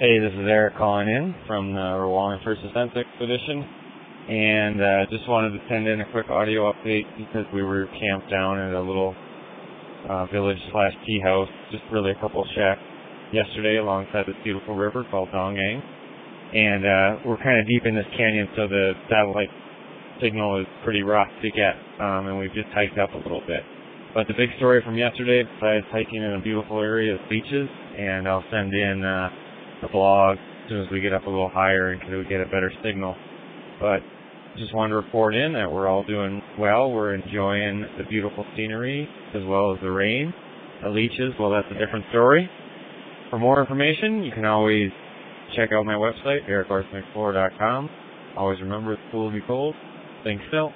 [0.00, 5.28] Hey, this is Eric calling in from the Rolwaling First Defense Expedition, and uh, just
[5.28, 8.80] wanted to send in a quick audio update because we were camped down at a
[8.80, 9.14] little
[10.08, 12.80] uh, village slash tea house, just really a couple of shacks
[13.36, 18.08] yesterday alongside this beautiful river called Dongang, and uh, we're kind of deep in this
[18.16, 19.52] canyon, so the satellite
[20.22, 23.60] signal is pretty rough to get, um, and we've just hiked up a little bit.
[24.14, 28.26] But the big story from yesterday, besides hiking in a beautiful area, is beaches, and
[28.26, 29.28] I'll send in uh,
[29.82, 32.46] the blog as soon as we get up a little higher and we get a
[32.46, 33.14] better signal.
[33.80, 34.00] But
[34.56, 36.90] just wanted to report in that we're all doing well.
[36.90, 40.32] We're enjoying the beautiful scenery as well as the rain.
[40.82, 42.48] The leeches, well, that's a different story.
[43.30, 44.90] For more information, you can always
[45.56, 47.90] check out my website, ericlarsenexplorer.com.
[48.36, 49.74] Always remember it's cool to be cold.
[50.24, 50.70] Thanks, Phil.